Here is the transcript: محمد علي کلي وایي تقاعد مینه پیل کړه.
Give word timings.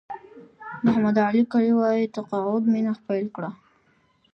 محمد 0.85 1.15
علي 1.27 1.43
کلي 1.51 1.73
وایي 1.79 2.03
تقاعد 2.15 2.63
مینه 2.73 2.93
پیل 3.05 3.27
کړه. 3.35 3.49